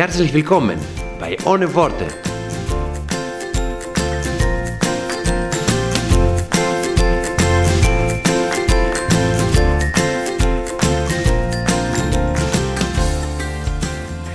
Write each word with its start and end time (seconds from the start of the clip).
Herzlich 0.00 0.32
willkommen 0.32 0.78
bei 1.18 1.36
Ohne 1.44 1.74
Worte. 1.74 2.06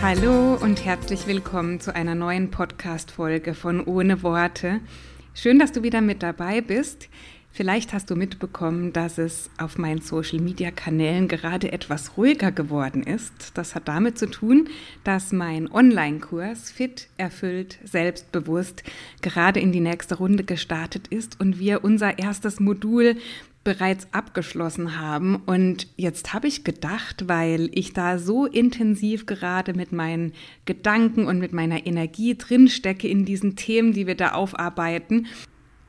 Hallo 0.03 0.53
und 0.61 0.85
herzlich 0.85 1.25
willkommen 1.25 1.79
zu 1.79 1.95
einer 1.95 2.13
neuen 2.13 2.51
Podcast-Folge 2.51 3.55
von 3.55 3.83
Ohne 3.83 4.21
Worte. 4.21 4.81
Schön, 5.33 5.57
dass 5.57 5.71
du 5.71 5.81
wieder 5.81 6.01
mit 6.01 6.21
dabei 6.21 6.61
bist. 6.61 7.09
Vielleicht 7.55 7.93
hast 7.93 8.09
du 8.09 8.17
mitbekommen, 8.17 8.91
dass 8.91 9.17
es 9.17 9.49
auf 9.57 9.77
meinen 9.77 10.01
Social-Media-Kanälen 10.01 11.29
gerade 11.29 11.71
etwas 11.71 12.17
ruhiger 12.17 12.51
geworden 12.51 13.01
ist. 13.01 13.51
Das 13.53 13.75
hat 13.75 13.87
damit 13.87 14.19
zu 14.19 14.29
tun, 14.29 14.67
dass 15.05 15.31
mein 15.31 15.71
Online-Kurs 15.71 16.69
Fit, 16.69 17.07
erfüllt, 17.15 17.79
selbstbewusst 17.85 18.83
gerade 19.21 19.61
in 19.61 19.71
die 19.71 19.79
nächste 19.79 20.15
Runde 20.15 20.43
gestartet 20.43 21.07
ist 21.07 21.39
und 21.39 21.57
wir 21.57 21.85
unser 21.85 22.19
erstes 22.19 22.59
Modul 22.59 23.15
bereits 23.63 24.09
abgeschlossen 24.11 24.99
haben. 24.99 25.37
Und 25.37 25.87
jetzt 25.95 26.33
habe 26.33 26.47
ich 26.47 26.65
gedacht, 26.65 27.29
weil 27.29 27.69
ich 27.71 27.93
da 27.93 28.19
so 28.19 28.45
intensiv 28.45 29.27
gerade 29.27 29.73
mit 29.73 29.93
meinen 29.93 30.33
Gedanken 30.65 31.25
und 31.25 31.39
mit 31.39 31.53
meiner 31.53 31.87
Energie 31.87 32.37
drinstecke 32.37 33.07
in 33.07 33.23
diesen 33.23 33.55
Themen, 33.55 33.93
die 33.93 34.07
wir 34.07 34.15
da 34.15 34.33
aufarbeiten, 34.33 35.27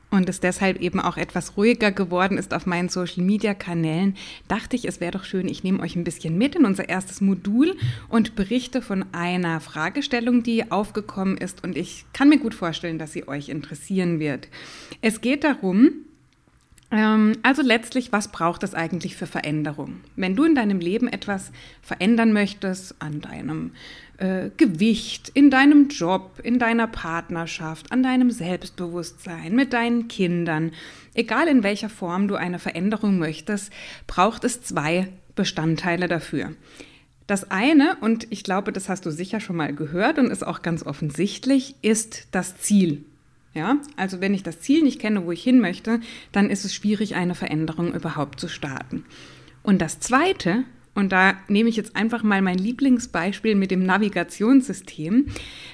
und 0.09 0.29
es 0.29 0.39
deshalb 0.39 0.79
eben 0.81 0.99
auch 0.99 1.17
etwas 1.17 1.57
ruhiger 1.57 1.91
geworden 1.91 2.37
ist 2.37 2.53
auf 2.53 2.65
meinen 2.65 2.89
Social-Media-Kanälen, 2.89 4.15
dachte 4.47 4.75
ich, 4.75 4.85
es 4.87 4.99
wäre 5.01 5.11
doch 5.11 5.25
schön, 5.25 5.47
ich 5.47 5.63
nehme 5.63 5.81
euch 5.81 5.95
ein 5.95 6.03
bisschen 6.03 6.37
mit 6.37 6.55
in 6.55 6.65
unser 6.65 6.87
erstes 6.87 7.21
Modul 7.21 7.75
und 8.09 8.35
berichte 8.35 8.81
von 8.81 9.05
einer 9.11 9.59
Fragestellung, 9.59 10.43
die 10.43 10.71
aufgekommen 10.71 11.37
ist 11.37 11.63
und 11.63 11.77
ich 11.77 12.05
kann 12.13 12.29
mir 12.29 12.39
gut 12.39 12.53
vorstellen, 12.53 12.99
dass 12.99 13.13
sie 13.13 13.27
euch 13.27 13.49
interessieren 13.49 14.19
wird. 14.19 14.47
Es 15.01 15.21
geht 15.21 15.43
darum, 15.43 16.06
also 16.89 17.61
letztlich, 17.63 18.13
was 18.13 18.31
braucht 18.31 18.63
es 18.63 18.73
eigentlich 18.73 19.17
für 19.17 19.27
Veränderung? 19.27 20.01
Wenn 20.15 20.37
du 20.37 20.45
in 20.45 20.55
deinem 20.55 20.79
Leben 20.79 21.09
etwas 21.09 21.51
verändern 21.81 22.31
möchtest, 22.31 22.95
an 22.99 23.19
deinem 23.19 23.71
äh, 24.19 24.49
Gewicht, 24.55 25.29
in 25.33 25.49
deinem 25.49 25.89
Job, 25.89 26.39
in 26.43 26.59
deiner 26.59 26.87
Partnerschaft, 26.87 27.91
an 27.91 28.03
deinem 28.03 28.31
Selbstbewusstsein, 28.31 29.53
mit 29.53 29.73
deinen 29.73 30.07
Kindern, 30.07 30.71
egal 31.13 31.49
in 31.49 31.61
welcher 31.61 31.89
Form 31.89 32.29
du 32.29 32.35
eine 32.35 32.57
Veränderung 32.57 33.19
möchtest, 33.19 33.71
braucht 34.07 34.45
es 34.45 34.61
zwei 34.61 35.09
Bestandteile 35.35 36.07
dafür. 36.07 36.53
Das 37.27 37.51
eine, 37.51 37.97
und 37.99 38.27
ich 38.29 38.43
glaube, 38.43 38.71
das 38.71 38.87
hast 38.87 39.05
du 39.05 39.11
sicher 39.11 39.41
schon 39.41 39.57
mal 39.57 39.75
gehört 39.75 40.17
und 40.19 40.31
ist 40.31 40.47
auch 40.47 40.61
ganz 40.61 40.83
offensichtlich, 40.83 41.75
ist 41.81 42.29
das 42.31 42.57
Ziel. 42.57 43.03
Ja, 43.57 43.77
also 43.95 44.21
wenn 44.21 44.35
ich 44.35 44.43
das 44.43 44.59
Ziel 44.59 44.83
nicht 44.83 45.01
kenne, 45.01 45.25
wo 45.25 45.31
ich 45.31 45.41
hin 45.41 45.59
möchte, 45.59 45.99
dann 46.31 46.51
ist 46.51 46.63
es 46.63 46.75
schwierig, 46.75 47.15
eine 47.15 47.33
Veränderung 47.33 47.95
überhaupt 47.95 48.39
zu 48.39 48.47
starten. 48.47 49.03
Und 49.63 49.81
das 49.81 49.99
Zweite, 49.99 50.63
und 50.93 51.11
da 51.11 51.33
nehme 51.47 51.67
ich 51.67 51.75
jetzt 51.75 51.95
einfach 51.95 52.21
mal 52.21 52.43
mein 52.43 52.59
Lieblingsbeispiel 52.59 53.55
mit 53.55 53.71
dem 53.71 53.83
Navigationssystem, 53.83 55.29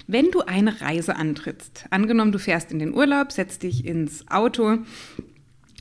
wenn 0.07 0.31
du 0.31 0.39
eine 0.43 0.79
Reise 0.79 1.17
antrittst, 1.17 1.87
angenommen 1.89 2.31
du 2.31 2.39
fährst 2.39 2.71
in 2.71 2.79
den 2.79 2.93
Urlaub, 2.93 3.33
setzt 3.33 3.63
dich 3.63 3.85
ins 3.85 4.29
Auto 4.29 4.77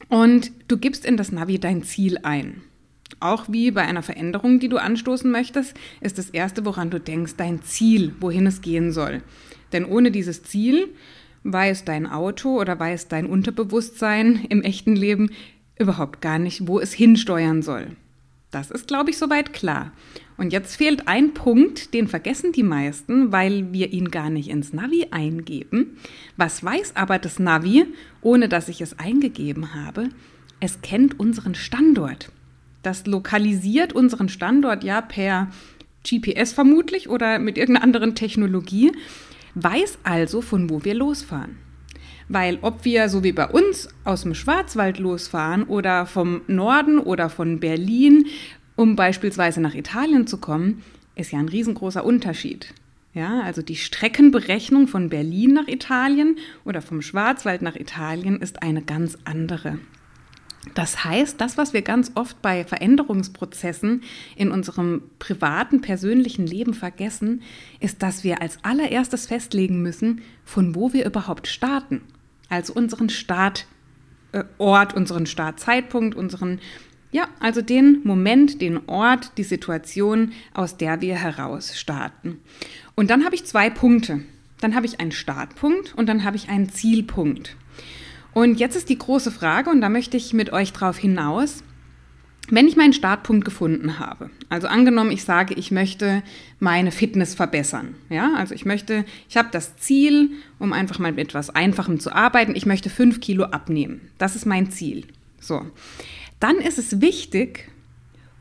und 0.09 0.51
du 0.67 0.79
gibst 0.79 1.07
in 1.07 1.17
das 1.17 1.31
Navi 1.31 1.61
dein 1.61 1.85
Ziel 1.85 2.19
ein. 2.25 2.63
Auch 3.21 3.45
wie 3.49 3.71
bei 3.71 3.83
einer 3.83 4.03
Veränderung, 4.03 4.59
die 4.59 4.69
du 4.69 4.79
anstoßen 4.79 5.31
möchtest, 5.31 5.77
ist 6.01 6.19
das 6.19 6.31
Erste, 6.31 6.65
woran 6.65 6.91
du 6.91 6.99
denkst, 6.99 7.35
dein 7.37 7.63
Ziel, 7.63 8.13
wohin 8.19 8.49
es 8.49 8.61
gehen 8.61 8.91
soll. 8.91 9.23
Denn 9.73 9.85
ohne 9.85 10.11
dieses 10.11 10.43
Ziel 10.43 10.89
weiß 11.45 11.85
dein 11.85 12.07
Auto 12.07 12.61
oder 12.61 12.79
weiß 12.79 13.09
dein 13.09 13.27
Unterbewusstsein 13.27 14.45
im 14.49 14.63
echten 14.63 14.97
Leben 14.97 15.31
überhaupt 15.79 16.21
gar 16.21 16.39
nicht, 16.39 16.67
wo 16.67 16.79
es 16.79 16.93
hinsteuern 16.93 17.63
soll. 17.63 17.89
Das 18.51 18.71
ist, 18.71 18.87
glaube 18.87 19.11
ich, 19.11 19.19
soweit 19.19 19.53
klar. 19.55 19.93
Und 20.37 20.53
jetzt 20.53 20.77
fehlt 20.77 21.09
ein 21.09 21.33
Punkt, 21.33 21.95
den 21.95 22.07
vergessen 22.07 22.53
die 22.53 22.63
meisten, 22.63 23.33
weil 23.33 23.73
wir 23.73 23.93
ihn 23.93 24.11
gar 24.11 24.29
nicht 24.29 24.51
ins 24.51 24.73
Navi 24.73 25.07
eingeben. 25.11 25.97
Was 26.37 26.63
weiß 26.63 26.97
aber 26.97 27.19
das 27.19 27.39
Navi, 27.39 27.87
ohne 28.21 28.49
dass 28.49 28.69
ich 28.69 28.81
es 28.83 28.99
eingegeben 28.99 29.75
habe? 29.75 30.11
Es 30.61 30.83
kennt 30.83 31.19
unseren 31.19 31.55
Standort. 31.55 32.31
Das 32.83 33.07
lokalisiert 33.07 33.95
unseren 33.95 34.29
Standort 34.29 34.85
ja 34.85 35.01
per 35.01 35.51
GPS 36.07 36.53
vermutlich 36.53 37.09
oder 37.09 37.39
mit 37.39 37.57
irgendeiner 37.57 37.85
anderen 37.85 38.15
Technologie 38.15 38.93
weiß 39.55 39.99
also, 40.03 40.41
von 40.41 40.71
wo 40.71 40.85
wir 40.85 40.95
losfahren. 40.95 41.57
Weil 42.29 42.59
ob 42.63 42.85
wir, 42.85 43.09
so 43.09 43.23
wie 43.23 43.33
bei 43.33 43.47
uns, 43.47 43.89
aus 44.05 44.23
dem 44.23 44.35
Schwarzwald 44.35 44.99
losfahren 44.99 45.65
oder 45.65 46.07
vom 46.07 46.43
Norden 46.47 46.99
oder 46.99 47.29
von 47.29 47.61
Berlin, 47.61 48.27
um 48.77 48.97
beispielsweise 48.97 49.61
nach 49.61 49.75
Italien 49.75 50.27
zu 50.27 50.39
kommen, 50.39 50.83
ist 51.15 51.33
ja 51.33 51.39
ein 51.39 51.49
riesengroßer 51.49 52.05
Unterschied. 52.05 52.73
Ja, 53.15 53.43
also 53.43 53.61
die 53.61 53.77
Streckenberechnung 53.77 54.89
von 54.89 55.11
Berlin 55.11 55.53
nach 55.53 55.69
Italien 55.69 56.39
oder 56.65 56.81
vom 56.81 57.03
Schwarzwald 57.03 57.61
nach 57.61 57.77
Italien 57.77 58.41
ist 58.41 58.63
eine 58.63 58.81
ganz 58.81 59.19
andere. 59.25 59.79
Das 60.75 61.05
heißt, 61.05 61.41
das, 61.41 61.59
was 61.59 61.73
wir 61.73 61.83
ganz 61.83 62.13
oft 62.15 62.41
bei 62.41 62.65
Veränderungsprozessen 62.65 64.03
in 64.37 64.53
unserem 64.53 65.03
privaten, 65.19 65.81
persönlichen 65.81 66.47
Leben 66.47 66.73
vergessen, 66.73 67.43
ist, 67.81 68.03
dass 68.03 68.23
wir 68.23 68.41
als 68.41 68.59
allererstes 68.63 69.27
festlegen 69.27 69.83
müssen, 69.83 70.23
von 70.45 70.75
wo 70.75 70.93
wir 70.93 71.05
überhaupt 71.05 71.49
starten. 71.49 72.03
Also 72.49 72.73
unseren 72.75 73.09
Startort, 73.09 73.67
unseren 74.95 75.27
Startzeitpunkt, 75.27 76.15
unseren, 76.15 76.61
ja, 77.11 77.27
also 77.41 77.61
den 77.61 78.01
Moment, 78.05 78.61
den 78.61 78.89
Ort, 78.89 79.33
die 79.39 79.45
Situation, 79.45 80.33
aus 80.55 80.77
der 80.77 81.01
wir 81.01 81.17
heraus 81.17 81.77
starten. 81.77 82.39
Und 82.95 83.11
dann 83.11 83.25
habe 83.25 83.35
ich 83.35 83.45
zwei 83.45 83.69
Punkte. 83.69 84.21
Dann 84.61 84.77
habe 84.77 84.87
ich 84.87 85.01
einen 85.01 85.11
Startpunkt 85.11 85.93
und 85.97 86.09
dann 86.09 86.23
habe 86.23 86.37
ich 86.37 86.49
einen 86.49 86.69
Zielpunkt. 86.69 87.57
Und 88.35 88.59
jetzt 88.59 88.77
ist 88.77 88.89
die 88.89 88.99
große 88.99 89.31
Frage, 89.31 89.71
und 89.71 89.81
da 89.81 89.89
möchte 89.89 90.17
ich 90.17 90.33
mit 90.33 90.53
euch 90.53 90.73
drauf 90.73 90.97
hinaus, 90.97 91.63
wenn 92.49 92.67
ich 92.67 92.77
meinen 92.77 92.93
Startpunkt 92.93 93.45
gefunden 93.45 93.99
habe, 93.99 94.31
also 94.49 94.67
angenommen, 94.67 95.13
ich 95.13 95.25
sage, 95.25 95.55
ich 95.55 95.71
möchte 95.71 96.23
meine 96.59 96.91
Fitness 96.91 97.35
verbessern, 97.35 97.95
ja, 98.11 98.35
also 98.37 98.55
ich 98.55 98.65
möchte, 98.65 99.05
ich 99.29 99.37
habe 99.37 99.49
das 99.53 99.77
Ziel, 99.77 100.31
um 100.59 100.73
einfach 100.73 100.99
mal 100.99 101.13
mit 101.13 101.29
etwas 101.29 101.51
Einfachem 101.51 102.01
zu 102.01 102.13
arbeiten, 102.13 102.57
ich 102.57 102.67
möchte 102.67 102.91
fünf 102.91 103.21
Kilo 103.21 103.45
abnehmen. 103.45 104.01
Das 104.19 104.35
ist 104.35 104.45
mein 104.45 104.71
Ziel. 104.71 105.05
So. 105.39 105.65
Dann 106.41 106.57
ist 106.57 106.79
es 106.79 107.01
wichtig, 107.01 107.69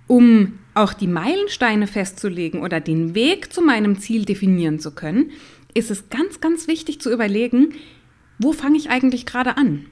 um 0.07 0.59
auch 0.73 0.93
die 0.93 1.07
Meilensteine 1.07 1.85
festzulegen 1.85 2.61
oder 2.61 2.79
den 2.79 3.13
Weg 3.13 3.53
zu 3.53 3.61
meinem 3.61 3.99
Ziel 3.99 4.25
definieren 4.25 4.79
zu 4.79 4.91
können, 4.91 5.31
ist 5.73 5.91
es 5.91 6.09
ganz, 6.09 6.41
ganz 6.41 6.67
wichtig 6.67 6.99
zu 6.99 7.11
überlegen, 7.11 7.73
wo 8.41 8.53
fange 8.53 8.77
ich 8.77 8.89
eigentlich 8.89 9.25
gerade 9.25 9.57
an? 9.57 9.85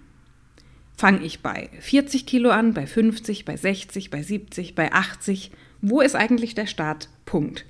Fange 0.97 1.23
ich 1.23 1.41
bei 1.41 1.69
40 1.79 2.25
Kilo 2.25 2.49
an, 2.49 2.73
bei 2.73 2.85
50, 2.85 3.45
bei 3.45 3.55
60, 3.55 4.09
bei 4.09 4.21
70, 4.21 4.75
bei 4.75 4.91
80? 4.91 5.51
Wo 5.81 6.01
ist 6.01 6.15
eigentlich 6.15 6.55
der 6.55 6.67
Startpunkt? 6.67 7.65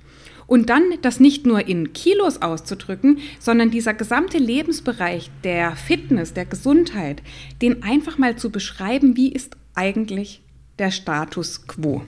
Und 0.46 0.68
dann 0.68 0.82
das 1.02 1.20
nicht 1.20 1.46
nur 1.46 1.68
in 1.68 1.92
Kilos 1.92 2.42
auszudrücken, 2.42 3.18
sondern 3.38 3.70
dieser 3.70 3.94
gesamte 3.94 4.38
Lebensbereich 4.38 5.30
der 5.44 5.76
Fitness, 5.76 6.34
der 6.34 6.44
Gesundheit, 6.44 7.22
den 7.62 7.84
einfach 7.84 8.18
mal 8.18 8.34
zu 8.34 8.50
beschreiben, 8.50 9.16
wie 9.16 9.30
ist 9.30 9.56
eigentlich 9.74 10.42
der 10.80 10.90
Status 10.90 11.68
quo. 11.68 12.02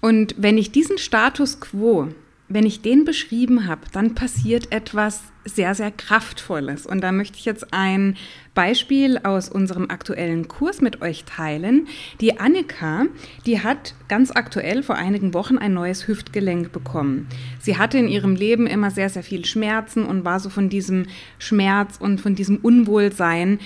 Und 0.00 0.34
wenn 0.36 0.58
ich 0.58 0.72
diesen 0.72 0.98
Status 0.98 1.60
quo 1.60 2.08
wenn 2.48 2.66
ich 2.66 2.80
den 2.80 3.04
beschrieben 3.04 3.66
habe, 3.66 3.82
dann 3.92 4.14
passiert 4.14 4.72
etwas 4.72 5.22
sehr, 5.44 5.74
sehr 5.74 5.90
Kraftvolles. 5.90 6.86
Und 6.86 7.00
da 7.00 7.12
möchte 7.12 7.38
ich 7.38 7.44
jetzt 7.44 7.72
ein 7.72 8.16
Beispiel 8.54 9.18
aus 9.18 9.48
unserem 9.48 9.90
aktuellen 9.90 10.48
Kurs 10.48 10.80
mit 10.80 11.02
euch 11.02 11.24
teilen. 11.24 11.88
Die 12.20 12.38
Annika, 12.38 13.06
die 13.46 13.60
hat 13.60 13.94
ganz 14.08 14.30
aktuell 14.30 14.82
vor 14.82 14.96
einigen 14.96 15.34
Wochen 15.34 15.58
ein 15.58 15.74
neues 15.74 16.08
Hüftgelenk 16.08 16.72
bekommen. 16.72 17.28
Sie 17.60 17.78
hatte 17.78 17.98
in 17.98 18.08
ihrem 18.08 18.34
Leben 18.34 18.66
immer 18.66 18.90
sehr, 18.90 19.08
sehr 19.08 19.22
viel 19.22 19.44
Schmerzen 19.44 20.04
und 20.04 20.24
war 20.24 20.40
so 20.40 20.48
von 20.48 20.68
diesem 20.68 21.06
Schmerz 21.38 21.96
und 21.98 22.20
von 22.20 22.34
diesem 22.34 22.58
Unwohlsein 22.58 23.58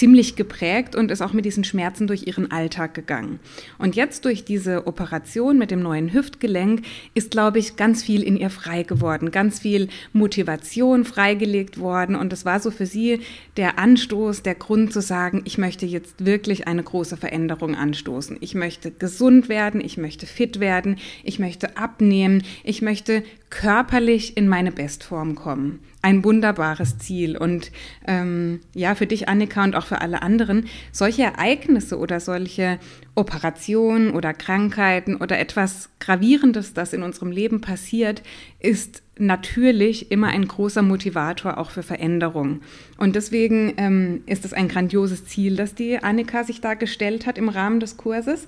ziemlich 0.00 0.34
geprägt 0.34 0.96
und 0.96 1.10
ist 1.10 1.20
auch 1.20 1.34
mit 1.34 1.44
diesen 1.44 1.62
Schmerzen 1.62 2.06
durch 2.06 2.26
ihren 2.26 2.50
Alltag 2.50 2.94
gegangen. 2.94 3.38
Und 3.76 3.96
jetzt 3.96 4.24
durch 4.24 4.46
diese 4.46 4.86
Operation 4.86 5.58
mit 5.58 5.70
dem 5.70 5.82
neuen 5.82 6.14
Hüftgelenk 6.14 6.86
ist, 7.12 7.30
glaube 7.30 7.58
ich, 7.58 7.76
ganz 7.76 8.02
viel 8.02 8.22
in 8.22 8.38
ihr 8.38 8.48
frei 8.48 8.82
geworden, 8.82 9.30
ganz 9.30 9.58
viel 9.58 9.88
Motivation 10.14 11.04
freigelegt 11.04 11.78
worden. 11.78 12.16
Und 12.16 12.32
es 12.32 12.46
war 12.46 12.60
so 12.60 12.70
für 12.70 12.86
sie 12.86 13.20
der 13.58 13.78
Anstoß, 13.78 14.42
der 14.42 14.54
Grund 14.54 14.90
zu 14.90 15.02
sagen, 15.02 15.42
ich 15.44 15.58
möchte 15.58 15.84
jetzt 15.84 16.24
wirklich 16.24 16.66
eine 16.66 16.82
große 16.82 17.18
Veränderung 17.18 17.74
anstoßen. 17.74 18.38
Ich 18.40 18.54
möchte 18.54 18.90
gesund 18.90 19.50
werden, 19.50 19.82
ich 19.82 19.98
möchte 19.98 20.24
fit 20.24 20.60
werden, 20.60 20.96
ich 21.24 21.38
möchte 21.38 21.76
abnehmen, 21.76 22.42
ich 22.64 22.80
möchte 22.80 23.22
körperlich 23.50 24.38
in 24.38 24.48
meine 24.48 24.72
Bestform 24.72 25.34
kommen. 25.34 25.80
Ein 26.02 26.24
wunderbares 26.24 26.98
Ziel. 26.98 27.36
Und 27.36 27.70
ähm, 28.06 28.60
ja, 28.74 28.94
für 28.94 29.06
dich, 29.06 29.28
Annika, 29.28 29.62
und 29.64 29.76
auch 29.76 29.86
für 29.86 30.00
alle 30.00 30.22
anderen, 30.22 30.66
solche 30.92 31.22
Ereignisse 31.22 31.98
oder 31.98 32.20
solche 32.20 32.78
Operationen 33.14 34.12
oder 34.12 34.32
Krankheiten 34.32 35.16
oder 35.16 35.38
etwas 35.38 35.90
Gravierendes, 35.98 36.72
das 36.72 36.94
in 36.94 37.02
unserem 37.02 37.30
Leben 37.30 37.60
passiert, 37.60 38.22
ist 38.60 39.02
natürlich 39.18 40.10
immer 40.10 40.28
ein 40.28 40.48
großer 40.48 40.82
Motivator 40.82 41.58
auch 41.58 41.70
für 41.70 41.82
Veränderung. 41.82 42.62
Und 42.96 43.14
deswegen 43.14 43.74
ähm, 43.76 44.22
ist 44.24 44.46
es 44.46 44.54
ein 44.54 44.68
grandioses 44.68 45.26
Ziel, 45.26 45.56
das 45.56 45.74
die 45.74 45.98
Annika 45.98 46.44
sich 46.44 46.62
da 46.62 46.74
gestellt 46.74 47.26
hat 47.26 47.36
im 47.36 47.50
Rahmen 47.50 47.80
des 47.80 47.98
Kurses. 47.98 48.46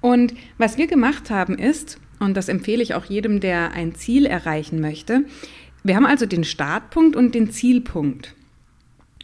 Und 0.00 0.34
was 0.58 0.78
wir 0.78 0.86
gemacht 0.86 1.30
haben 1.30 1.58
ist, 1.58 1.98
und 2.20 2.36
das 2.36 2.48
empfehle 2.48 2.82
ich 2.82 2.94
auch 2.94 3.06
jedem, 3.06 3.40
der 3.40 3.72
ein 3.72 3.96
Ziel 3.96 4.26
erreichen 4.26 4.80
möchte. 4.80 5.24
Wir 5.82 5.96
haben 5.96 6.06
also 6.06 6.26
den 6.26 6.44
Startpunkt 6.44 7.16
und 7.16 7.34
den 7.34 7.50
Zielpunkt. 7.50 8.34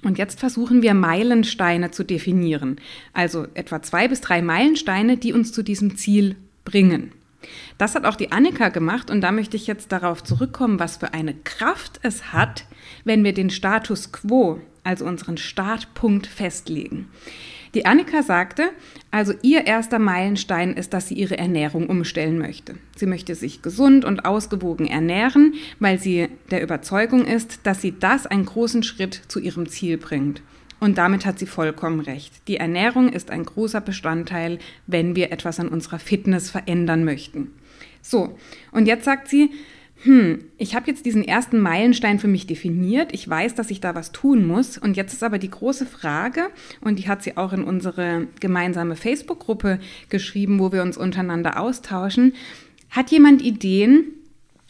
Und 0.02 0.18
jetzt 0.18 0.38
versuchen 0.38 0.82
wir 0.82 0.94
Meilensteine 0.94 1.90
zu 1.90 2.04
definieren. 2.04 2.76
Also 3.12 3.46
etwa 3.54 3.82
zwei 3.82 4.08
bis 4.08 4.20
drei 4.20 4.42
Meilensteine, 4.42 5.16
die 5.16 5.32
uns 5.32 5.52
zu 5.52 5.62
diesem 5.62 5.96
Ziel 5.96 6.36
bringen. 6.64 7.12
Das 7.78 7.94
hat 7.94 8.04
auch 8.04 8.16
die 8.16 8.32
Annika 8.32 8.68
gemacht 8.68 9.10
und 9.10 9.20
da 9.20 9.30
möchte 9.32 9.56
ich 9.56 9.66
jetzt 9.66 9.92
darauf 9.92 10.24
zurückkommen, 10.24 10.80
was 10.80 10.96
für 10.96 11.14
eine 11.14 11.34
Kraft 11.34 12.00
es 12.02 12.32
hat, 12.32 12.64
wenn 13.04 13.22
wir 13.22 13.32
den 13.32 13.50
Status 13.50 14.10
quo, 14.10 14.60
also 14.82 15.04
unseren 15.04 15.36
Startpunkt 15.36 16.26
festlegen. 16.26 17.08
Die 17.78 17.86
Annika 17.86 18.24
sagte, 18.24 18.70
also 19.12 19.34
ihr 19.42 19.68
erster 19.68 20.00
Meilenstein 20.00 20.72
ist, 20.72 20.92
dass 20.94 21.06
sie 21.06 21.14
ihre 21.14 21.38
Ernährung 21.38 21.86
umstellen 21.86 22.36
möchte. 22.36 22.74
Sie 22.96 23.06
möchte 23.06 23.36
sich 23.36 23.62
gesund 23.62 24.04
und 24.04 24.24
ausgewogen 24.24 24.88
ernähren, 24.88 25.54
weil 25.78 26.00
sie 26.00 26.28
der 26.50 26.60
Überzeugung 26.60 27.24
ist, 27.24 27.60
dass 27.68 27.80
sie 27.80 27.94
das 27.96 28.26
einen 28.26 28.46
großen 28.46 28.82
Schritt 28.82 29.22
zu 29.28 29.38
ihrem 29.38 29.68
Ziel 29.68 29.96
bringt. 29.96 30.42
Und 30.80 30.98
damit 30.98 31.24
hat 31.24 31.38
sie 31.38 31.46
vollkommen 31.46 32.00
recht. 32.00 32.32
Die 32.48 32.56
Ernährung 32.56 33.10
ist 33.12 33.30
ein 33.30 33.44
großer 33.44 33.80
Bestandteil, 33.80 34.58
wenn 34.88 35.14
wir 35.14 35.30
etwas 35.30 35.60
an 35.60 35.68
unserer 35.68 36.00
Fitness 36.00 36.50
verändern 36.50 37.04
möchten. 37.04 37.52
So, 38.02 38.36
und 38.72 38.86
jetzt 38.86 39.04
sagt 39.04 39.28
sie, 39.28 39.52
hm, 40.02 40.44
ich 40.58 40.76
habe 40.76 40.86
jetzt 40.86 41.06
diesen 41.06 41.26
ersten 41.26 41.58
Meilenstein 41.58 42.20
für 42.20 42.28
mich 42.28 42.46
definiert. 42.46 43.12
Ich 43.12 43.28
weiß, 43.28 43.56
dass 43.56 43.70
ich 43.70 43.80
da 43.80 43.94
was 43.94 44.12
tun 44.12 44.46
muss. 44.46 44.78
Und 44.78 44.96
jetzt 44.96 45.12
ist 45.12 45.24
aber 45.24 45.38
die 45.38 45.50
große 45.50 45.86
Frage, 45.86 46.48
und 46.80 46.98
die 47.00 47.08
hat 47.08 47.22
sie 47.22 47.36
auch 47.36 47.52
in 47.52 47.64
unsere 47.64 48.28
gemeinsame 48.38 48.94
Facebook-Gruppe 48.94 49.80
geschrieben, 50.08 50.60
wo 50.60 50.70
wir 50.70 50.82
uns 50.82 50.96
untereinander 50.96 51.60
austauschen. 51.60 52.34
Hat 52.90 53.10
jemand 53.10 53.42
Ideen? 53.42 54.04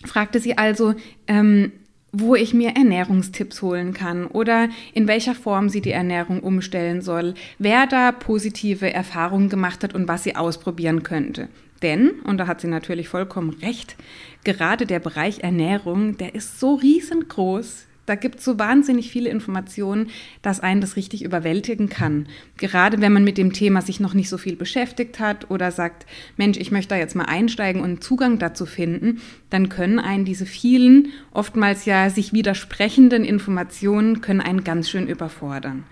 fragte 0.05 0.39
sie 0.39 0.57
also, 0.57 0.95
ähm, 1.27 1.73
wo 2.13 2.35
ich 2.35 2.55
mir 2.55 2.71
Ernährungstipps 2.71 3.61
holen 3.61 3.93
kann 3.93 4.27
oder 4.27 4.69
in 4.95 5.09
welcher 5.09 5.35
Form 5.35 5.69
sie 5.69 5.81
die 5.81 5.91
Ernährung 5.91 6.41
umstellen 6.41 7.03
soll, 7.03 7.35
wer 7.59 7.87
da 7.87 8.13
positive 8.13 8.93
Erfahrungen 8.93 9.49
gemacht 9.49 9.83
hat 9.85 9.95
und 9.95 10.09
was 10.09 10.23
sie 10.23 10.37
ausprobieren 10.37 11.03
könnte. 11.03 11.49
Denn, 11.83 12.11
und 12.25 12.39
da 12.39 12.47
hat 12.47 12.61
sie 12.61 12.69
natürlich 12.69 13.09
vollkommen 13.09 13.51
recht, 13.51 13.97
gerade 14.45 14.87
der 14.87 14.99
Bereich 14.99 15.41
Ernährung, 15.41 16.17
der 16.17 16.35
ist 16.35 16.59
so 16.59 16.75
riesengroß, 16.75 17.89
da 18.09 18.15
gibt 18.15 18.39
es 18.39 18.45
so 18.47 18.59
wahnsinnig 18.59 19.11
viele 19.11 19.29
Informationen, 19.29 20.09
dass 20.41 20.61
einen 20.61 20.81
das 20.81 20.97
richtig 20.97 21.23
überwältigen 21.23 21.91
kann. 21.91 22.27
Gerade 22.57 23.03
wenn 23.03 23.13
man 23.13 23.23
mit 23.23 23.37
dem 23.37 23.53
Thema 23.53 23.83
sich 23.83 24.01
noch 24.01 24.15
nicht 24.15 24.31
so 24.31 24.39
viel 24.39 24.57
beschäftigt 24.57 25.21
hat 25.21 25.51
oder 25.51 25.71
sagt, 25.71 26.07
Mensch, 26.39 26.57
ich 26.57 26.71
möchte 26.71 26.95
da 26.95 26.97
jetzt 26.97 27.15
mal 27.15 27.27
einsteigen 27.27 27.83
und 27.83 28.03
Zugang 28.03 28.39
dazu 28.39 28.65
finden, 28.65 29.21
dann 29.51 29.69
können 29.69 29.99
einen 29.99 30.25
diese 30.25 30.47
vielen, 30.47 31.09
oftmals 31.33 31.85
ja 31.85 32.09
sich 32.09 32.33
widersprechenden 32.33 33.25
Informationen, 33.25 34.23
können 34.23 34.41
einen 34.41 34.65
ganz 34.65 34.89
schön 34.89 35.07
überfordern. 35.07 35.85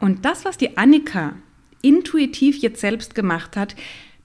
Und 0.00 0.26
das, 0.26 0.44
was 0.44 0.58
die 0.58 0.76
Annika 0.76 1.32
intuitiv 1.80 2.58
jetzt 2.58 2.82
selbst 2.82 3.14
gemacht 3.14 3.56
hat, 3.56 3.74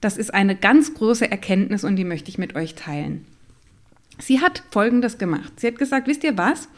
das 0.00 0.16
ist 0.16 0.32
eine 0.32 0.56
ganz 0.56 0.94
große 0.94 1.30
Erkenntnis 1.30 1.84
und 1.84 1.96
die 1.96 2.04
möchte 2.04 2.30
ich 2.30 2.38
mit 2.38 2.56
euch 2.56 2.74
teilen. 2.74 3.24
Sie 4.18 4.40
hat 4.40 4.62
Folgendes 4.70 5.18
gemacht. 5.18 5.52
Sie 5.58 5.66
hat 5.66 5.78
gesagt, 5.78 6.06
wisst 6.06 6.24
ihr 6.24 6.36
was? 6.36 6.68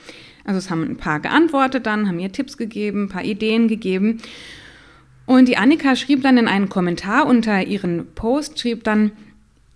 Also 0.44 0.58
es 0.58 0.70
haben 0.70 0.82
ein 0.82 0.96
paar 0.96 1.20
geantwortet 1.20 1.86
dann, 1.86 2.08
haben 2.08 2.18
ihr 2.18 2.32
Tipps 2.32 2.56
gegeben, 2.56 3.04
ein 3.04 3.08
paar 3.08 3.24
Ideen 3.24 3.68
gegeben. 3.68 4.18
Und 5.26 5.46
die 5.46 5.56
Annika 5.56 5.94
schrieb 5.94 6.22
dann 6.22 6.36
in 6.36 6.48
einen 6.48 6.68
Kommentar 6.68 7.26
unter 7.26 7.64
ihren 7.64 8.06
Post, 8.14 8.58
schrieb 8.58 8.84
dann, 8.84 9.12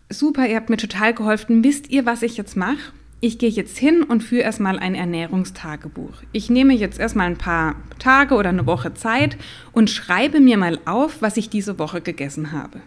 super, 0.08 0.46
ihr 0.46 0.56
habt 0.56 0.70
mir 0.70 0.76
total 0.76 1.14
geholfen. 1.14 1.62
Wisst 1.62 1.90
ihr, 1.90 2.04
was 2.04 2.22
ich 2.22 2.37
jetzt 2.37 2.56
mache? 2.56 2.92
Ich 3.20 3.38
gehe 3.38 3.49
jetzt 3.49 3.78
hin 3.78 4.02
und 4.02 4.22
führe 4.22 4.42
erstmal 4.42 4.78
ein 4.78 4.94
Ernährungstagebuch. 4.94 6.22
Ich 6.32 6.50
nehme 6.50 6.75
jetzt 6.75 7.00
erstmal 7.00 7.28
ein 7.28 7.38
paar 7.38 7.76
Tage 7.99 8.34
oder 8.34 8.50
eine 8.50 8.66
Woche 8.66 8.92
Zeit 8.94 9.38
und 9.72 9.88
schreibe 9.88 10.40
mir 10.40 10.58
mal 10.58 10.78
auf, 10.84 11.22
was 11.22 11.37
ich 11.37 11.49
diese 11.49 11.78
Woche 11.78 12.00
gegessen 12.00 12.52
habe. 12.52 12.82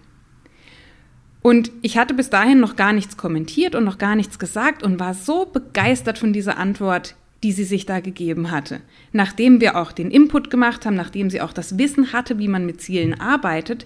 Und 1.42 1.72
ich 1.82 1.98
hatte 1.98 2.14
bis 2.14 2.30
dahin 2.30 2.60
noch 2.60 2.76
gar 2.76 2.94
nichts 2.94 3.18
kommentiert 3.18 3.76
und 3.76 3.86
noch 3.86 3.98
gar 3.98 4.16
nichts 4.16 4.40
gesagt 4.40 4.84
und 4.84 5.00
war 5.00 5.14
so 5.14 5.46
begeistert 5.46 6.18
von 6.18 6.34
dieser 6.34 6.58
Antwort, 6.58 7.16
die 7.44 7.54
sie 7.54 7.64
sich 7.64 7.86
da 7.86 8.02
gegeben 8.02 8.52
hatte. 8.52 8.82
Nachdem 9.14 9.62
wir 9.62 9.78
auch 9.78 9.94
den 9.94 10.12
Input 10.12 10.50
gemacht 10.50 10.86
haben, 10.86 10.96
nachdem 10.96 11.30
sie 11.30 11.40
auch 11.40 11.54
das 11.54 11.78
Wissen 11.78 12.12
hatte, 12.12 12.38
wie 12.38 12.50
man 12.50 12.66
mit 12.66 12.82
Zielen 12.82 13.20
arbeitet, 13.20 13.86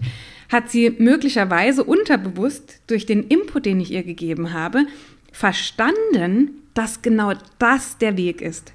hat 0.52 0.72
sie 0.72 0.96
möglicherweise 0.98 1.84
unterbewusst 1.84 2.82
durch 2.88 3.06
den 3.06 3.24
Input, 3.24 3.66
den 3.66 3.80
ich 3.80 3.92
ihr 3.92 4.04
gegeben 4.04 4.54
habe, 4.54 4.86
verstanden, 5.32 6.62
dass 6.74 7.04
genau 7.04 7.34
das 7.60 8.00
der 8.00 8.18
Weg 8.18 8.42
ist. 8.42 8.74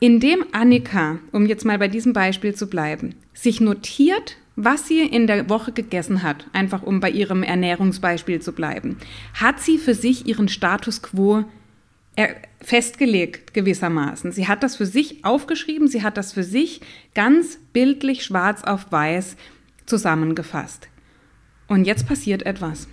Indem 0.00 0.44
Annika, 0.52 1.18
um 1.32 1.46
jetzt 1.46 1.64
mal 1.64 1.78
bei 1.78 1.88
diesem 1.88 2.12
Beispiel 2.12 2.54
zu 2.54 2.68
bleiben, 2.68 3.14
sich 3.32 3.60
notiert, 3.60 4.36
was 4.60 4.88
sie 4.88 5.02
in 5.02 5.28
der 5.28 5.48
Woche 5.48 5.70
gegessen 5.70 6.24
hat, 6.24 6.48
einfach 6.52 6.82
um 6.82 6.98
bei 6.98 7.10
ihrem 7.10 7.44
Ernährungsbeispiel 7.44 8.42
zu 8.42 8.52
bleiben, 8.52 8.96
hat 9.34 9.60
sie 9.60 9.78
für 9.78 9.94
sich 9.94 10.26
ihren 10.26 10.48
Status 10.48 11.00
quo 11.00 11.44
festgelegt 12.60 13.54
gewissermaßen. 13.54 14.32
Sie 14.32 14.48
hat 14.48 14.64
das 14.64 14.74
für 14.74 14.86
sich 14.86 15.24
aufgeschrieben, 15.24 15.86
sie 15.86 16.02
hat 16.02 16.16
das 16.16 16.32
für 16.32 16.42
sich 16.42 16.80
ganz 17.14 17.60
bildlich 17.72 18.24
schwarz 18.24 18.64
auf 18.64 18.90
weiß 18.90 19.36
zusammengefasst. 19.86 20.88
Und 21.68 21.86
jetzt 21.86 22.08
passiert 22.08 22.42
etwas. 22.42 22.88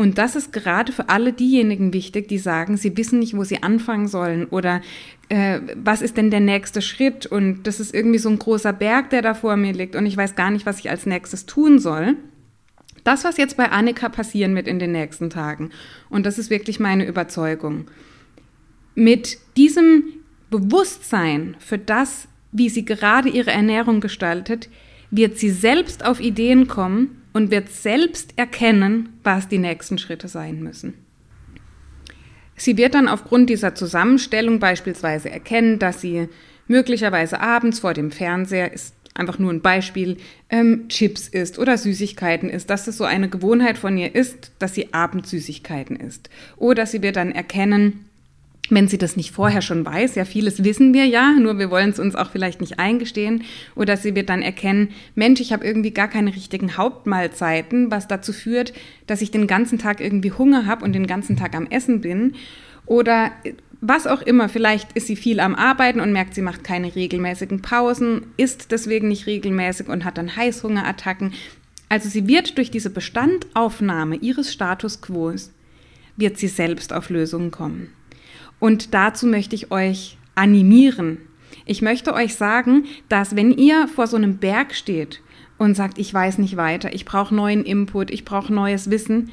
Und 0.00 0.16
das 0.16 0.34
ist 0.34 0.50
gerade 0.54 0.92
für 0.92 1.10
alle 1.10 1.34
diejenigen 1.34 1.92
wichtig, 1.92 2.26
die 2.26 2.38
sagen, 2.38 2.78
sie 2.78 2.96
wissen 2.96 3.18
nicht, 3.18 3.36
wo 3.36 3.44
sie 3.44 3.62
anfangen 3.62 4.08
sollen 4.08 4.46
oder 4.46 4.80
äh, 5.28 5.60
was 5.76 6.00
ist 6.00 6.16
denn 6.16 6.30
der 6.30 6.40
nächste 6.40 6.80
Schritt? 6.80 7.26
Und 7.26 7.64
das 7.64 7.80
ist 7.80 7.92
irgendwie 7.92 8.16
so 8.16 8.30
ein 8.30 8.38
großer 8.38 8.72
Berg, 8.72 9.10
der 9.10 9.20
da 9.20 9.34
vor 9.34 9.58
mir 9.58 9.74
liegt. 9.74 9.96
Und 9.96 10.06
ich 10.06 10.16
weiß 10.16 10.36
gar 10.36 10.50
nicht, 10.50 10.64
was 10.64 10.78
ich 10.78 10.88
als 10.88 11.04
nächstes 11.04 11.44
tun 11.44 11.78
soll. 11.78 12.16
Das, 13.04 13.24
was 13.24 13.36
jetzt 13.36 13.58
bei 13.58 13.70
Annika 13.70 14.08
passieren 14.08 14.56
wird 14.56 14.68
in 14.68 14.78
den 14.78 14.92
nächsten 14.92 15.28
Tagen, 15.28 15.68
und 16.08 16.24
das 16.24 16.38
ist 16.38 16.48
wirklich 16.48 16.80
meine 16.80 17.06
Überzeugung, 17.06 17.84
mit 18.94 19.36
diesem 19.58 20.04
Bewusstsein 20.48 21.56
für 21.58 21.76
das, 21.76 22.26
wie 22.52 22.70
sie 22.70 22.86
gerade 22.86 23.28
ihre 23.28 23.50
Ernährung 23.50 24.00
gestaltet, 24.00 24.70
wird 25.10 25.36
sie 25.36 25.50
selbst 25.50 26.06
auf 26.06 26.20
Ideen 26.20 26.68
kommen, 26.68 27.19
und 27.32 27.50
wird 27.50 27.70
selbst 27.70 28.32
erkennen, 28.36 29.10
was 29.22 29.48
die 29.48 29.58
nächsten 29.58 29.98
Schritte 29.98 30.28
sein 30.28 30.62
müssen. 30.62 30.94
Sie 32.56 32.76
wird 32.76 32.94
dann 32.94 33.08
aufgrund 33.08 33.48
dieser 33.48 33.74
Zusammenstellung 33.74 34.58
beispielsweise 34.58 35.30
erkennen, 35.30 35.78
dass 35.78 36.00
sie 36.00 36.28
möglicherweise 36.66 37.40
abends 37.40 37.80
vor 37.80 37.94
dem 37.94 38.10
Fernseher 38.10 38.72
ist 38.72 38.94
einfach 39.14 39.38
nur 39.38 39.52
ein 39.52 39.60
Beispiel, 39.60 40.16
ähm, 40.50 40.88
Chips 40.88 41.28
isst 41.28 41.58
oder 41.58 41.76
Süßigkeiten 41.76 42.48
isst, 42.48 42.70
dass 42.70 42.86
es 42.86 42.96
so 42.96 43.04
eine 43.04 43.28
Gewohnheit 43.28 43.78
von 43.78 43.96
ihr 43.96 44.14
ist, 44.14 44.52
dass 44.58 44.74
sie 44.74 44.92
abends 44.94 45.30
Süßigkeiten 45.30 45.96
isst. 45.96 46.30
Oder 46.56 46.86
sie 46.86 47.02
wird 47.02 47.16
dann 47.16 47.32
erkennen, 47.32 48.06
wenn 48.70 48.88
sie 48.88 48.98
das 48.98 49.16
nicht 49.16 49.32
vorher 49.32 49.62
schon 49.62 49.84
weiß, 49.84 50.14
ja, 50.14 50.24
vieles 50.24 50.64
wissen 50.64 50.94
wir 50.94 51.04
ja, 51.06 51.32
nur 51.32 51.58
wir 51.58 51.70
wollen 51.70 51.90
es 51.90 51.98
uns 51.98 52.14
auch 52.14 52.30
vielleicht 52.30 52.60
nicht 52.60 52.78
eingestehen, 52.78 53.44
oder 53.74 53.96
sie 53.96 54.14
wird 54.14 54.28
dann 54.28 54.42
erkennen, 54.42 54.90
Mensch, 55.14 55.40
ich 55.40 55.52
habe 55.52 55.66
irgendwie 55.66 55.90
gar 55.90 56.08
keine 56.08 56.34
richtigen 56.34 56.76
Hauptmahlzeiten, 56.76 57.90
was 57.90 58.08
dazu 58.08 58.32
führt, 58.32 58.72
dass 59.06 59.22
ich 59.22 59.30
den 59.30 59.46
ganzen 59.46 59.78
Tag 59.78 60.00
irgendwie 60.00 60.32
Hunger 60.32 60.66
habe 60.66 60.84
und 60.84 60.92
den 60.92 61.06
ganzen 61.06 61.36
Tag 61.36 61.54
am 61.54 61.66
Essen 61.66 62.00
bin. 62.00 62.34
Oder 62.86 63.32
was 63.80 64.06
auch 64.06 64.22
immer, 64.22 64.48
vielleicht 64.48 64.92
ist 64.92 65.06
sie 65.06 65.16
viel 65.16 65.40
am 65.40 65.54
Arbeiten 65.54 66.00
und 66.00 66.12
merkt, 66.12 66.34
sie 66.34 66.42
macht 66.42 66.64
keine 66.64 66.94
regelmäßigen 66.94 67.62
Pausen, 67.62 68.26
isst 68.36 68.72
deswegen 68.72 69.08
nicht 69.08 69.26
regelmäßig 69.26 69.88
und 69.88 70.04
hat 70.04 70.18
dann 70.18 70.36
Heißhungerattacken. 70.36 71.32
Also 71.88 72.08
sie 72.08 72.28
wird 72.28 72.56
durch 72.56 72.70
diese 72.70 72.90
Bestandaufnahme 72.90 74.16
ihres 74.16 74.52
Status 74.52 75.00
quo, 75.00 75.32
wird 76.16 76.38
sie 76.38 76.48
selbst 76.48 76.92
auf 76.92 77.10
Lösungen 77.10 77.50
kommen. 77.50 77.90
Und 78.60 78.94
dazu 78.94 79.26
möchte 79.26 79.56
ich 79.56 79.72
euch 79.72 80.18
animieren. 80.36 81.18
Ich 81.66 81.82
möchte 81.82 82.14
euch 82.14 82.36
sagen, 82.36 82.84
dass 83.08 83.34
wenn 83.34 83.50
ihr 83.50 83.88
vor 83.88 84.06
so 84.06 84.16
einem 84.16 84.36
Berg 84.36 84.74
steht 84.74 85.20
und 85.58 85.74
sagt, 85.74 85.98
ich 85.98 86.12
weiß 86.14 86.38
nicht 86.38 86.56
weiter, 86.56 86.94
ich 86.94 87.04
brauche 87.04 87.34
neuen 87.34 87.64
Input, 87.64 88.10
ich 88.10 88.24
brauche 88.24 88.52
neues 88.52 88.90
Wissen, 88.90 89.30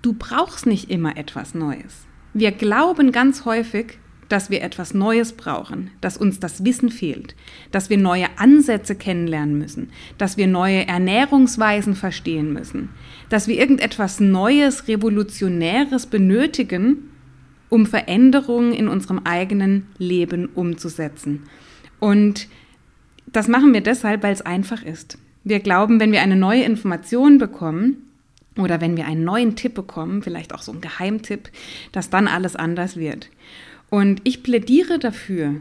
du 0.00 0.14
brauchst 0.14 0.66
nicht 0.66 0.90
immer 0.90 1.16
etwas 1.16 1.54
Neues. 1.54 2.06
Wir 2.34 2.52
glauben 2.52 3.12
ganz 3.12 3.44
häufig, 3.44 3.98
dass 4.28 4.48
wir 4.48 4.62
etwas 4.62 4.94
Neues 4.94 5.34
brauchen, 5.34 5.90
dass 6.00 6.16
uns 6.16 6.40
das 6.40 6.64
Wissen 6.64 6.88
fehlt, 6.88 7.36
dass 7.70 7.90
wir 7.90 7.98
neue 7.98 8.26
Ansätze 8.38 8.94
kennenlernen 8.94 9.58
müssen, 9.58 9.90
dass 10.16 10.38
wir 10.38 10.46
neue 10.46 10.88
Ernährungsweisen 10.88 11.94
verstehen 11.94 12.52
müssen, 12.52 12.88
dass 13.28 13.46
wir 13.46 13.58
irgendetwas 13.58 14.20
Neues, 14.20 14.88
Revolutionäres 14.88 16.06
benötigen, 16.06 17.11
um 17.72 17.86
Veränderungen 17.86 18.74
in 18.74 18.86
unserem 18.86 19.20
eigenen 19.24 19.86
Leben 19.96 20.50
umzusetzen. 20.54 21.44
Und 22.00 22.46
das 23.26 23.48
machen 23.48 23.72
wir 23.72 23.80
deshalb, 23.80 24.22
weil 24.22 24.34
es 24.34 24.42
einfach 24.42 24.82
ist. 24.82 25.16
Wir 25.42 25.58
glauben, 25.58 25.98
wenn 25.98 26.12
wir 26.12 26.20
eine 26.20 26.36
neue 26.36 26.64
Information 26.64 27.38
bekommen 27.38 27.96
oder 28.58 28.82
wenn 28.82 28.98
wir 28.98 29.06
einen 29.06 29.24
neuen 29.24 29.56
Tipp 29.56 29.72
bekommen, 29.72 30.22
vielleicht 30.22 30.54
auch 30.54 30.60
so 30.60 30.70
ein 30.70 30.82
Geheimtipp, 30.82 31.48
dass 31.92 32.10
dann 32.10 32.28
alles 32.28 32.56
anders 32.56 32.98
wird. 32.98 33.30
Und 33.88 34.20
ich 34.24 34.42
plädiere 34.42 34.98
dafür 34.98 35.54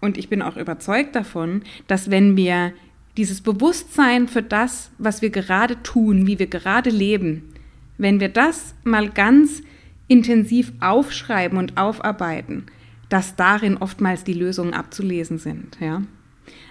und 0.00 0.18
ich 0.18 0.28
bin 0.28 0.42
auch 0.42 0.56
überzeugt 0.56 1.16
davon, 1.16 1.62
dass 1.88 2.08
wenn 2.08 2.36
wir 2.36 2.72
dieses 3.16 3.40
Bewusstsein 3.40 4.28
für 4.28 4.42
das, 4.42 4.92
was 4.96 5.22
wir 5.22 5.30
gerade 5.30 5.82
tun, 5.82 6.28
wie 6.28 6.38
wir 6.38 6.46
gerade 6.46 6.90
leben, 6.90 7.52
wenn 7.98 8.20
wir 8.20 8.28
das 8.28 8.76
mal 8.84 9.10
ganz 9.10 9.64
intensiv 10.12 10.72
aufschreiben 10.80 11.56
und 11.56 11.78
aufarbeiten, 11.78 12.66
dass 13.08 13.34
darin 13.34 13.78
oftmals 13.78 14.24
die 14.24 14.34
Lösungen 14.34 14.74
abzulesen 14.74 15.38
sind. 15.38 15.78
Ja? 15.80 16.02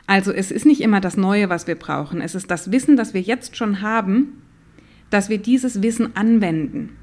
Also 0.05 0.31
es 0.31 0.51
ist 0.51 0.67
nicht 0.67 0.81
immer 0.81 1.01
das 1.01 1.17
Neue, 1.17 1.49
was 1.49 1.65
wir 1.65 1.75
brauchen. 1.75 2.21
Es 2.21 2.35
ist 2.35 2.51
das 2.51 2.71
Wissen, 2.71 2.97
das 2.97 3.15
wir 3.15 3.21
jetzt 3.21 3.57
schon 3.57 3.81
haben, 3.81 4.43
dass 5.09 5.29
wir 5.29 5.39
dieses 5.39 5.81
Wissen 5.81 6.15
anwenden, 6.15 6.97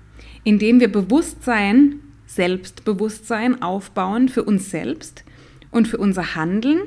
indem 0.44 0.78
wir 0.78 0.90
Bewusstsein, 0.92 1.96
Selbstbewusstsein 2.26 3.60
aufbauen 3.62 4.28
für 4.28 4.44
uns 4.44 4.70
selbst 4.70 5.24
und 5.72 5.88
für 5.88 5.98
unser 5.98 6.36
Handeln 6.36 6.78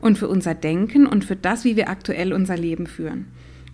und 0.00 0.16
für 0.16 0.28
unser 0.28 0.54
Denken 0.54 1.06
und 1.06 1.26
für 1.26 1.36
das, 1.36 1.64
wie 1.64 1.76
wir 1.76 1.90
aktuell 1.90 2.32
unser 2.32 2.56
Leben 2.56 2.86
führen. 2.86 3.26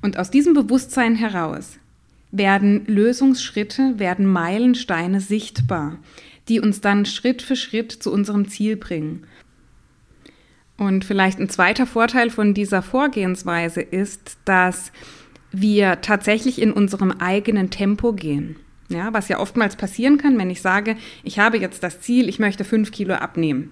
Und 0.03 0.19
aus 0.19 0.31
diesem 0.31 0.55
Bewusstsein 0.55 1.15
heraus 1.15 1.79
werden 2.33 2.85
Lösungsschritte, 2.87 3.99
werden 3.99 4.27
Meilensteine 4.27 5.21
sichtbar, 5.21 5.99
die 6.49 6.61
uns 6.61 6.81
dann 6.81 7.07
Schritt 7.07 7.43
für 7.43 7.57
Schritt 7.57 7.93
zu 7.93 8.13
unserem 8.13 8.49
Ziel 8.49 8.77
bringen. 8.77 9.27
Und 10.77 11.05
vielleicht 11.05 11.39
ein 11.39 11.51
zweiter 11.51 11.87
Vorteil 11.87 12.31
von 12.31 12.55
dieser 12.55 12.81
Vorgehensweise 12.83 13.83
ist, 13.83 14.39
dass 14.45 14.93
wir 15.53 16.01
tatsächlich 16.01 16.61
in 16.61 16.73
unserem 16.73 17.11
eigenen 17.13 17.71
Tempo 17.71 18.13
gehen. 18.13 18.57
Ja, 18.89 19.13
was 19.13 19.29
ja 19.29 19.39
oftmals 19.39 19.77
passieren 19.77 20.19
kann, 20.19 20.39
wenn 20.39 20.51
ich 20.51 20.63
sage, 20.63 20.97
ich 21.23 21.39
habe 21.39 21.59
jetzt 21.59 21.83
das 21.83 22.01
Ziel, 22.01 22.29
ich 22.29 22.39
möchte 22.39 22.65
fünf 22.65 22.91
Kilo 22.91 23.15
abnehmen. 23.15 23.71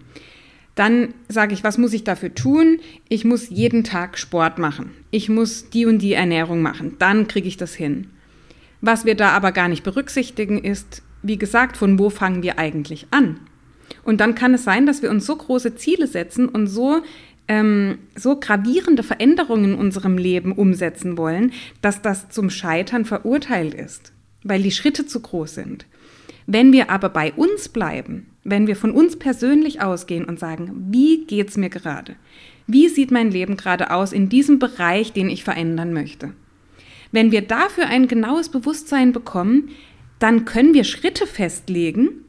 Dann 0.74 1.14
sage 1.28 1.54
ich, 1.54 1.64
was 1.64 1.76
muss 1.76 1.92
ich 1.92 2.04
dafür 2.04 2.34
tun? 2.34 2.78
Ich 3.08 3.24
muss 3.24 3.48
jeden 3.48 3.82
Tag 3.82 4.16
Sport 4.16 4.58
machen. 4.58 4.92
Ich 5.10 5.28
muss 5.28 5.70
die 5.70 5.86
und 5.86 5.98
die 5.98 6.12
Ernährung 6.12 6.62
machen. 6.62 6.96
Dann 7.00 7.26
kriege 7.26 7.48
ich 7.48 7.56
das 7.56 7.74
hin. 7.74 8.10
Was 8.80 9.04
wir 9.04 9.14
da 9.14 9.30
aber 9.30 9.52
gar 9.52 9.68
nicht 9.68 9.84
berücksichtigen 9.84 10.62
ist, 10.62 11.02
wie 11.22 11.38
gesagt, 11.38 11.76
von 11.76 11.98
wo 11.98 12.10
fangen 12.10 12.42
wir 12.42 12.58
eigentlich 12.58 13.08
an? 13.10 13.40
Und 14.04 14.20
dann 14.20 14.34
kann 14.34 14.54
es 14.54 14.64
sein, 14.64 14.86
dass 14.86 15.02
wir 15.02 15.10
uns 15.10 15.26
so 15.26 15.36
große 15.36 15.74
Ziele 15.74 16.06
setzen 16.06 16.48
und 16.48 16.66
so, 16.66 17.02
ähm, 17.48 17.98
so 18.14 18.38
gravierende 18.38 19.02
Veränderungen 19.02 19.72
in 19.72 19.78
unserem 19.78 20.18
Leben 20.18 20.52
umsetzen 20.52 21.18
wollen, 21.18 21.52
dass 21.82 22.02
das 22.02 22.28
zum 22.28 22.50
Scheitern 22.50 23.04
verurteilt 23.04 23.74
ist, 23.74 24.12
weil 24.44 24.62
die 24.62 24.70
Schritte 24.70 25.06
zu 25.06 25.20
groß 25.20 25.54
sind. 25.54 25.86
Wenn 26.46 26.72
wir 26.72 26.90
aber 26.90 27.08
bei 27.08 27.32
uns 27.32 27.68
bleiben, 27.68 28.30
wenn 28.44 28.66
wir 28.66 28.76
von 28.76 28.92
uns 28.92 29.16
persönlich 29.16 29.82
ausgehen 29.82 30.24
und 30.24 30.38
sagen, 30.38 30.86
wie 30.90 31.26
geht's 31.26 31.56
mir 31.56 31.68
gerade? 31.68 32.16
Wie 32.66 32.88
sieht 32.88 33.10
mein 33.10 33.30
Leben 33.30 33.56
gerade 33.56 33.90
aus 33.90 34.12
in 34.12 34.28
diesem 34.28 34.58
Bereich, 34.58 35.12
den 35.12 35.28
ich 35.28 35.44
verändern 35.44 35.92
möchte? 35.92 36.32
Wenn 37.12 37.32
wir 37.32 37.42
dafür 37.42 37.86
ein 37.86 38.08
genaues 38.08 38.48
Bewusstsein 38.48 39.12
bekommen, 39.12 39.70
dann 40.18 40.44
können 40.44 40.74
wir 40.74 40.84
Schritte 40.84 41.26
festlegen, 41.26 42.24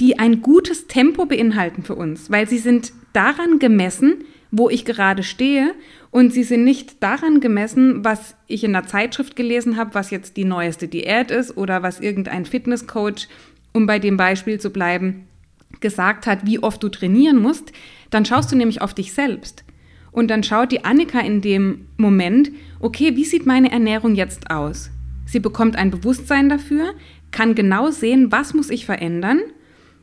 die 0.00 0.18
ein 0.18 0.40
gutes 0.40 0.86
Tempo 0.86 1.26
beinhalten 1.26 1.82
für 1.82 1.94
uns, 1.94 2.30
weil 2.30 2.48
sie 2.48 2.58
sind 2.58 2.92
daran 3.12 3.58
gemessen, 3.58 4.24
wo 4.50 4.70
ich 4.70 4.84
gerade 4.84 5.22
stehe 5.22 5.74
und 6.10 6.32
sie 6.32 6.42
sind 6.42 6.64
nicht 6.64 7.02
daran 7.02 7.40
gemessen, 7.40 8.04
was 8.04 8.34
ich 8.46 8.64
in 8.64 8.72
der 8.72 8.86
Zeitschrift 8.86 9.36
gelesen 9.36 9.76
habe, 9.76 9.94
was 9.94 10.10
jetzt 10.10 10.36
die 10.36 10.44
neueste 10.44 10.88
Diät 10.88 11.30
ist 11.30 11.56
oder 11.56 11.82
was 11.82 12.00
irgendein 12.00 12.46
Fitnesscoach, 12.46 13.28
um 13.72 13.86
bei 13.86 13.98
dem 13.98 14.16
Beispiel 14.16 14.58
zu 14.58 14.70
bleiben, 14.70 15.26
gesagt 15.80 16.26
hat, 16.26 16.46
wie 16.46 16.58
oft 16.58 16.82
du 16.82 16.88
trainieren 16.88 17.40
musst, 17.40 17.72
dann 18.10 18.24
schaust 18.24 18.50
du 18.50 18.56
nämlich 18.56 18.82
auf 18.82 18.94
dich 18.94 19.12
selbst. 19.12 19.64
Und 20.12 20.28
dann 20.28 20.42
schaut 20.42 20.72
die 20.72 20.84
Annika 20.84 21.20
in 21.20 21.40
dem 21.40 21.86
Moment, 21.96 22.50
okay, 22.80 23.16
wie 23.16 23.24
sieht 23.24 23.46
meine 23.46 23.70
Ernährung 23.70 24.14
jetzt 24.14 24.50
aus? 24.50 24.90
Sie 25.26 25.40
bekommt 25.40 25.76
ein 25.76 25.90
Bewusstsein 25.90 26.48
dafür, 26.48 26.94
kann 27.30 27.54
genau 27.54 27.90
sehen, 27.90 28.32
was 28.32 28.54
muss 28.54 28.70
ich 28.70 28.86
verändern. 28.86 29.40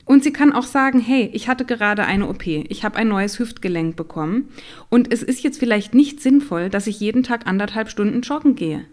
Und 0.05 0.23
sie 0.23 0.31
kann 0.31 0.53
auch 0.53 0.63
sagen, 0.63 1.01
hey, 1.01 1.29
ich 1.33 1.49
hatte 1.49 1.65
gerade 1.65 2.05
eine 2.05 2.29
OP, 2.29 2.47
ich 2.47 2.85
habe 2.85 2.95
ein 2.95 3.09
neues 3.09 3.39
Hüftgelenk 3.39 3.97
bekommen 3.97 4.47
und 4.89 5.11
es 5.11 5.21
ist 5.21 5.43
jetzt 5.43 5.59
vielleicht 5.59 5.93
nicht 5.93 6.21
sinnvoll, 6.21 6.69
dass 6.69 6.87
ich 6.87 7.01
jeden 7.01 7.23
Tag 7.23 7.45
anderthalb 7.45 7.89
Stunden 7.89 8.21
joggen 8.21 8.55
gehe. 8.55 8.85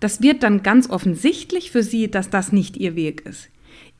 Das 0.00 0.22
wird 0.22 0.42
dann 0.42 0.62
ganz 0.62 0.88
offensichtlich 0.88 1.70
für 1.70 1.82
sie, 1.82 2.10
dass 2.10 2.30
das 2.30 2.50
nicht 2.50 2.78
ihr 2.78 2.96
Weg 2.96 3.26
ist. 3.26 3.50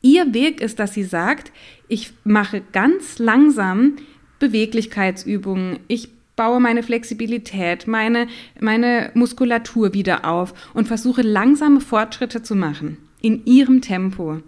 Ihr 0.00 0.32
Weg 0.32 0.62
ist, 0.62 0.78
dass 0.78 0.94
sie 0.94 1.04
sagt, 1.04 1.52
ich 1.88 2.12
mache 2.24 2.62
ganz 2.72 3.18
langsam 3.18 3.96
Beweglichkeitsübungen, 4.38 5.80
ich 5.88 6.08
baue 6.36 6.60
meine 6.60 6.82
Flexibilität, 6.82 7.86
meine, 7.86 8.26
meine 8.60 9.10
Muskulatur 9.14 9.94
wieder 9.94 10.24
auf 10.24 10.54
und 10.74 10.88
versuche 10.88 11.22
langsame 11.22 11.80
Fortschritte 11.80 12.42
zu 12.42 12.54
machen 12.54 12.98
in 13.20 13.44
ihrem 13.46 13.80
Tempo. 13.80 14.40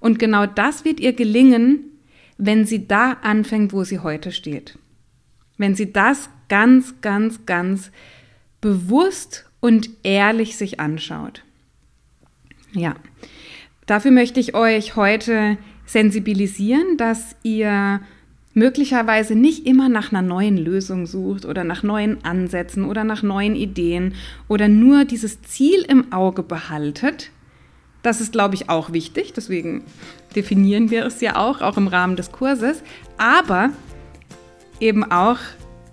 Und 0.00 0.18
genau 0.18 0.46
das 0.46 0.84
wird 0.84 1.00
ihr 1.00 1.12
gelingen, 1.12 1.84
wenn 2.38 2.64
sie 2.64 2.86
da 2.86 3.12
anfängt, 3.22 3.72
wo 3.72 3.84
sie 3.84 4.00
heute 4.00 4.32
steht. 4.32 4.78
Wenn 5.58 5.74
sie 5.74 5.92
das 5.92 6.28
ganz, 6.48 7.00
ganz, 7.00 7.46
ganz 7.46 7.90
bewusst 8.60 9.46
und 9.60 9.90
ehrlich 10.02 10.56
sich 10.56 10.80
anschaut. 10.80 11.44
Ja, 12.72 12.96
dafür 13.86 14.10
möchte 14.10 14.40
ich 14.40 14.54
euch 14.54 14.96
heute 14.96 15.56
sensibilisieren, 15.86 16.96
dass 16.96 17.36
ihr 17.42 18.00
möglicherweise 18.56 19.34
nicht 19.34 19.66
immer 19.66 19.90
nach 19.90 20.12
einer 20.12 20.22
neuen 20.22 20.56
Lösung 20.56 21.06
sucht 21.06 21.44
oder 21.44 21.62
nach 21.62 21.82
neuen 21.82 22.24
Ansätzen 22.24 22.86
oder 22.86 23.04
nach 23.04 23.22
neuen 23.22 23.54
Ideen 23.54 24.14
oder 24.48 24.66
nur 24.66 25.04
dieses 25.04 25.42
Ziel 25.42 25.84
im 25.86 26.10
Auge 26.10 26.42
behaltet. 26.42 27.30
Das 28.02 28.22
ist, 28.22 28.32
glaube 28.32 28.54
ich, 28.54 28.70
auch 28.70 28.92
wichtig. 28.92 29.34
Deswegen 29.34 29.82
definieren 30.34 30.90
wir 30.90 31.04
es 31.04 31.20
ja 31.20 31.36
auch, 31.36 31.60
auch 31.60 31.76
im 31.76 31.86
Rahmen 31.86 32.16
des 32.16 32.32
Kurses. 32.32 32.82
Aber 33.18 33.70
eben 34.80 35.04
auch 35.04 35.38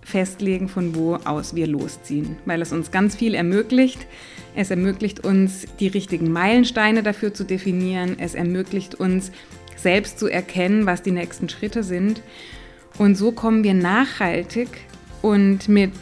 festlegen, 0.02 0.70
von 0.70 0.96
wo 0.96 1.16
aus 1.16 1.56
wir 1.56 1.68
losziehen, 1.68 2.38
weil 2.46 2.62
es 2.62 2.72
uns 2.72 2.92
ganz 2.92 3.14
viel 3.14 3.36
ermöglicht. 3.36 4.08
Es 4.56 4.72
ermöglicht 4.72 5.26
uns, 5.26 5.66
die 5.82 5.88
richtigen 5.88 6.32
Meilensteine 6.32 7.04
dafür 7.04 7.34
zu 7.34 7.44
definieren. 7.44 8.16
Es 8.20 8.36
ermöglicht 8.36 8.96
uns, 8.96 9.32
selbst 9.78 10.20
zu 10.20 10.28
erkennen, 10.28 10.86
was 10.86 11.02
die 11.02 11.12
nächsten 11.12 11.50
Schritte 11.50 11.84
sind. 11.84 12.22
Und 12.98 13.16
so 13.16 13.32
kommen 13.32 13.64
wir 13.64 13.74
nachhaltig 13.74 14.68
und 15.22 15.68
mit 15.68 15.94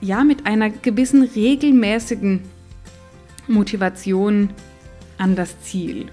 ja 0.00 0.24
mit 0.24 0.46
einer 0.46 0.68
gewissen 0.70 1.22
regelmäßigen 1.22 2.40
Motivation 3.46 4.50
an 5.18 5.36
das 5.36 5.60
Ziel. 5.62 6.06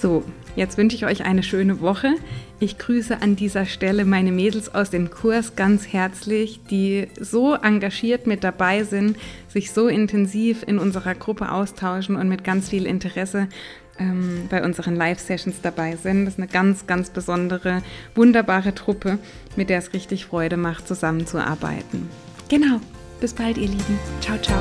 So, 0.00 0.24
jetzt 0.56 0.78
wünsche 0.78 0.96
ich 0.96 1.04
euch 1.04 1.24
eine 1.24 1.42
schöne 1.42 1.80
Woche. 1.80 2.14
Ich 2.58 2.76
grüße 2.76 3.22
an 3.22 3.36
dieser 3.36 3.64
Stelle 3.64 4.04
meine 4.04 4.32
Mädels 4.32 4.74
aus 4.74 4.90
dem 4.90 5.10
Kurs 5.10 5.56
ganz 5.56 5.86
herzlich, 5.86 6.60
die 6.70 7.08
so 7.18 7.54
engagiert 7.54 8.26
mit 8.26 8.44
dabei 8.44 8.84
sind, 8.84 9.16
sich 9.48 9.72
so 9.72 9.88
intensiv 9.88 10.62
in 10.66 10.78
unserer 10.78 11.14
Gruppe 11.14 11.52
austauschen 11.52 12.16
und 12.16 12.28
mit 12.28 12.44
ganz 12.44 12.68
viel 12.68 12.86
Interesse 12.86 13.48
ähm, 14.00 14.46
bei 14.50 14.64
unseren 14.64 14.96
Live-Sessions 14.96 15.60
dabei 15.62 15.96
sind. 15.96 16.24
Das 16.24 16.34
ist 16.34 16.40
eine 16.40 16.48
ganz, 16.48 16.86
ganz 16.86 17.10
besondere, 17.10 17.82
wunderbare 18.14 18.74
Truppe, 18.74 19.18
mit 19.56 19.70
der 19.70 19.78
es 19.78 19.92
richtig 19.92 20.26
Freude 20.26 20.56
macht, 20.56 20.88
zusammenzuarbeiten. 20.88 22.08
Genau, 22.48 22.80
bis 23.20 23.34
bald, 23.34 23.58
ihr 23.58 23.68
Lieben. 23.68 23.98
Ciao, 24.20 24.38
ciao. 24.38 24.58